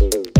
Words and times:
Absolutely. 0.00 0.37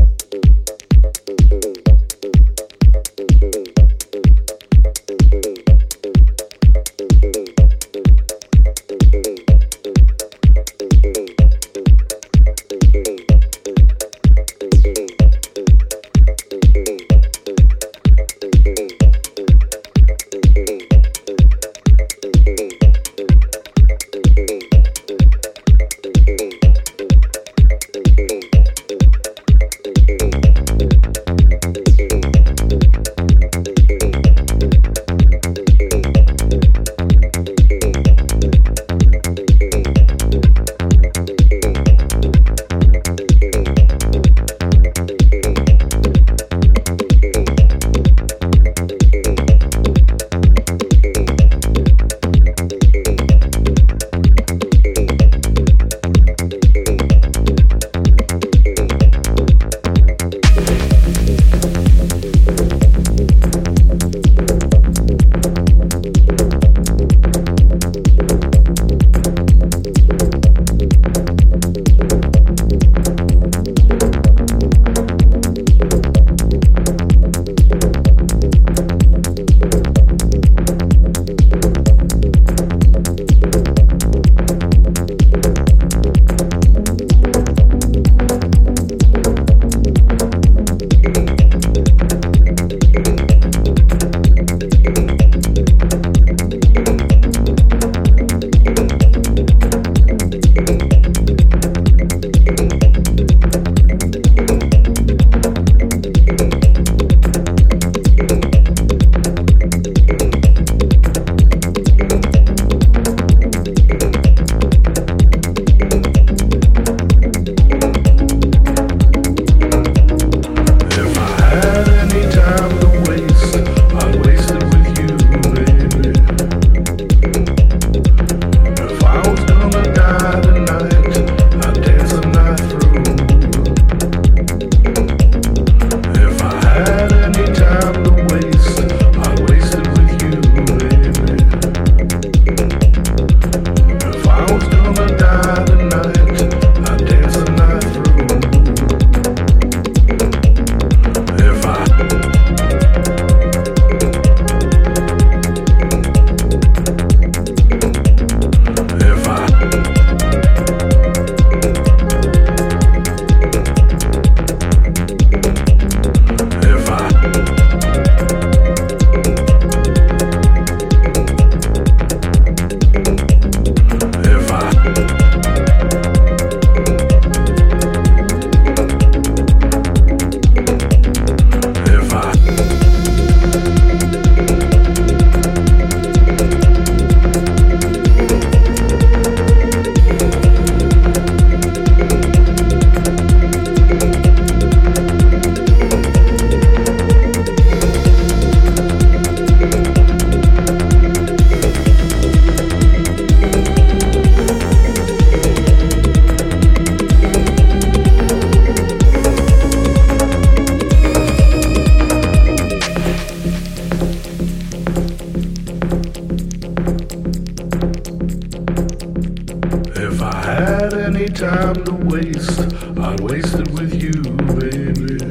time 221.39 221.85
to 221.85 221.93
waste. 221.93 222.59
I 222.99 223.15
wasted 223.23 223.71
with 223.79 223.95
you, 223.95 224.11
baby. 224.59 225.23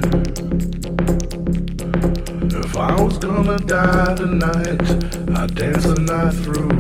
If 2.56 2.78
I 2.78 2.96
was 3.02 3.18
gonna 3.18 3.58
die 3.58 4.16
tonight, 4.16 4.82
I'd 5.38 5.54
dance 5.54 5.84
the 5.84 6.00
night 6.08 6.34
through. 6.46 6.72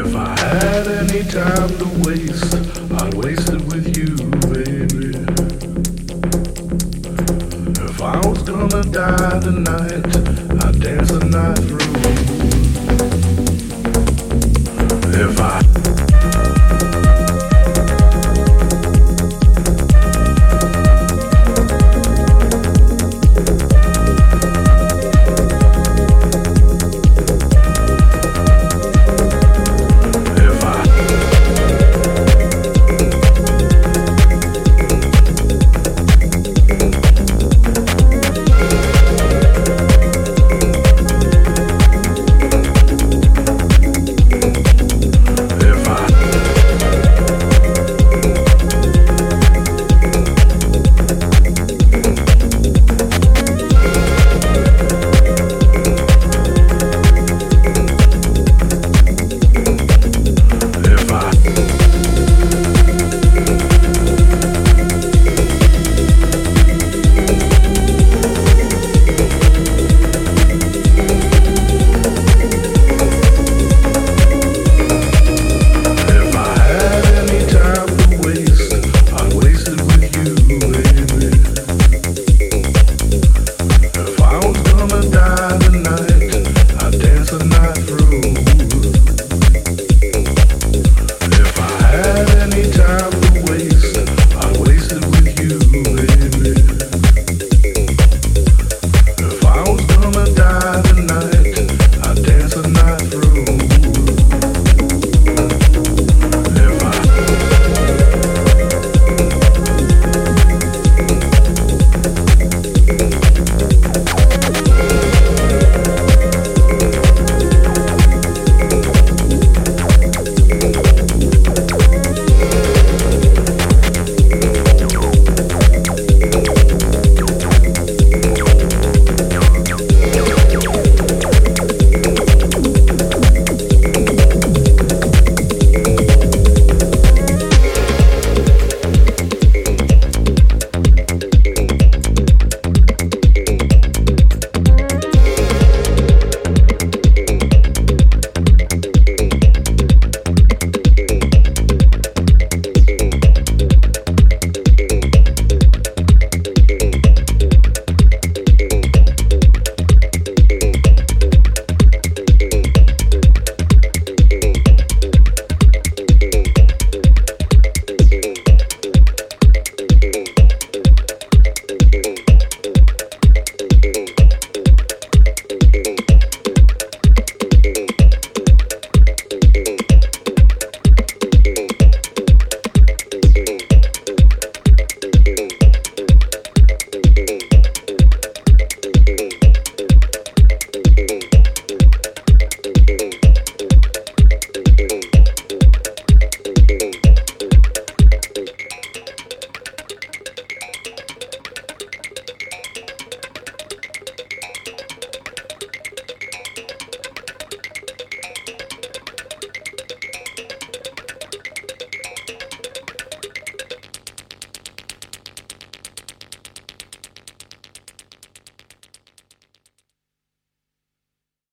If 0.00 0.16
I 0.16 0.38
had 0.40 0.86
any 0.86 1.24
time 1.24 1.76
to 1.76 1.84
waste, 2.08 2.54
I'd 3.02 3.12
waste 3.12 3.50
it 3.50 3.62
with 3.66 3.94
you, 3.94 4.16
baby. 4.48 5.12
If 7.84 8.00
I 8.00 8.16
was 8.26 8.42
gonna 8.44 8.82
die 8.84 9.40
tonight, 9.40 10.06
I'd 10.64 10.80
dance 10.80 11.10
the 11.10 11.24
night 11.28 11.58
through. 11.68 11.88
If 15.20 15.40
I 15.40 15.68